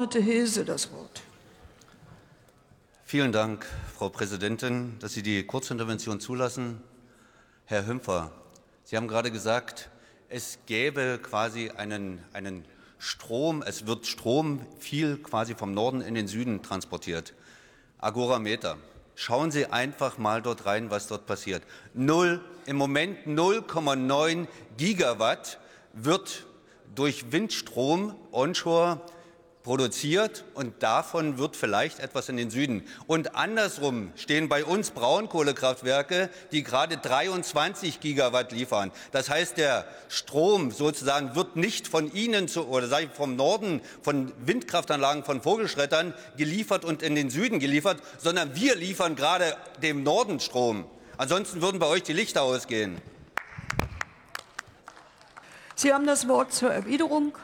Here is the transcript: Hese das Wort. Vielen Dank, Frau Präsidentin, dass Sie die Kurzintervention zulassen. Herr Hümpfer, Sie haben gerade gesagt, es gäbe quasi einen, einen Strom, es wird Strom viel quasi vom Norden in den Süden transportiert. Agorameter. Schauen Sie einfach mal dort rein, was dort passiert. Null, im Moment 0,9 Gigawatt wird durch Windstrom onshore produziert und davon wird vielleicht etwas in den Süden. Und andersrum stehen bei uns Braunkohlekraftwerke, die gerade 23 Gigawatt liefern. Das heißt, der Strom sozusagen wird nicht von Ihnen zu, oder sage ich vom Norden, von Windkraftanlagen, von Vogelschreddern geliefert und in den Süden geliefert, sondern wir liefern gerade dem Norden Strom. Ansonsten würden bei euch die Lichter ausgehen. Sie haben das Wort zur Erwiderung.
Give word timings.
Hese 0.00 0.64
das 0.64 0.92
Wort. 0.92 1.22
Vielen 3.04 3.32
Dank, 3.32 3.66
Frau 3.96 4.08
Präsidentin, 4.08 4.96
dass 5.00 5.12
Sie 5.12 5.24
die 5.24 5.42
Kurzintervention 5.42 6.20
zulassen. 6.20 6.80
Herr 7.64 7.84
Hümpfer, 7.84 8.30
Sie 8.84 8.96
haben 8.96 9.08
gerade 9.08 9.32
gesagt, 9.32 9.90
es 10.28 10.60
gäbe 10.66 11.18
quasi 11.20 11.70
einen, 11.70 12.20
einen 12.32 12.64
Strom, 13.00 13.60
es 13.66 13.88
wird 13.88 14.06
Strom 14.06 14.64
viel 14.78 15.18
quasi 15.18 15.56
vom 15.56 15.74
Norden 15.74 16.00
in 16.00 16.14
den 16.14 16.28
Süden 16.28 16.62
transportiert. 16.62 17.34
Agorameter. 17.98 18.76
Schauen 19.16 19.50
Sie 19.50 19.66
einfach 19.66 20.16
mal 20.16 20.42
dort 20.42 20.64
rein, 20.64 20.92
was 20.92 21.08
dort 21.08 21.26
passiert. 21.26 21.64
Null, 21.92 22.40
im 22.66 22.76
Moment 22.76 23.26
0,9 23.26 24.46
Gigawatt 24.76 25.58
wird 25.92 26.46
durch 26.94 27.32
Windstrom 27.32 28.14
onshore 28.30 29.00
produziert 29.68 30.44
und 30.54 30.82
davon 30.82 31.36
wird 31.36 31.54
vielleicht 31.54 31.98
etwas 31.98 32.30
in 32.30 32.38
den 32.38 32.48
Süden. 32.48 32.86
Und 33.06 33.36
andersrum 33.36 34.12
stehen 34.16 34.48
bei 34.48 34.64
uns 34.64 34.92
Braunkohlekraftwerke, 34.92 36.30
die 36.52 36.62
gerade 36.62 36.96
23 36.96 38.00
Gigawatt 38.00 38.50
liefern. 38.50 38.92
Das 39.12 39.28
heißt, 39.28 39.58
der 39.58 39.84
Strom 40.08 40.70
sozusagen 40.70 41.34
wird 41.34 41.56
nicht 41.56 41.86
von 41.86 42.10
Ihnen 42.14 42.48
zu, 42.48 42.66
oder 42.66 42.88
sage 42.88 43.08
ich 43.10 43.12
vom 43.12 43.36
Norden, 43.36 43.82
von 44.00 44.32
Windkraftanlagen, 44.38 45.22
von 45.22 45.42
Vogelschreddern 45.42 46.14
geliefert 46.38 46.86
und 46.86 47.02
in 47.02 47.14
den 47.14 47.28
Süden 47.28 47.58
geliefert, 47.58 47.98
sondern 48.16 48.56
wir 48.56 48.74
liefern 48.74 49.16
gerade 49.16 49.54
dem 49.82 50.02
Norden 50.02 50.40
Strom. 50.40 50.86
Ansonsten 51.18 51.60
würden 51.60 51.78
bei 51.78 51.88
euch 51.88 52.04
die 52.04 52.14
Lichter 52.14 52.40
ausgehen. 52.40 52.96
Sie 55.74 55.92
haben 55.92 56.06
das 56.06 56.26
Wort 56.26 56.54
zur 56.54 56.72
Erwiderung. 56.72 57.36